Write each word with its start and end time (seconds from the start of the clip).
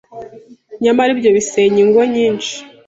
nyamara 0.83 1.09
ibyo 1.15 1.31
bisenya 1.37 1.79
ingo 1.85 2.01
nyinshi. 2.13 2.55